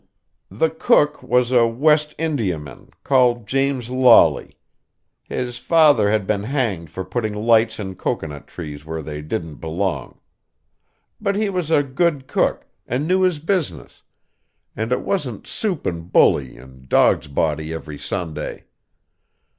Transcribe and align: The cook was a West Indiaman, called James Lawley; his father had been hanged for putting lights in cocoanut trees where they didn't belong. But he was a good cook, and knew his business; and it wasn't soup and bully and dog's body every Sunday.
The 0.49 0.71
cook 0.71 1.21
was 1.21 1.51
a 1.51 1.67
West 1.67 2.15
Indiaman, 2.17 2.89
called 3.03 3.45
James 3.45 3.91
Lawley; 3.91 4.57
his 5.21 5.59
father 5.59 6.09
had 6.09 6.25
been 6.25 6.41
hanged 6.41 6.89
for 6.89 7.05
putting 7.05 7.35
lights 7.35 7.79
in 7.79 7.93
cocoanut 7.93 8.47
trees 8.47 8.83
where 8.83 9.03
they 9.03 9.21
didn't 9.21 9.57
belong. 9.57 10.19
But 11.21 11.35
he 11.35 11.51
was 11.51 11.69
a 11.69 11.83
good 11.83 12.25
cook, 12.25 12.65
and 12.87 13.07
knew 13.07 13.21
his 13.21 13.37
business; 13.37 14.01
and 14.75 14.91
it 14.91 15.01
wasn't 15.01 15.45
soup 15.45 15.85
and 15.85 16.11
bully 16.11 16.57
and 16.57 16.89
dog's 16.89 17.27
body 17.27 17.71
every 17.71 17.99
Sunday. 17.99 18.63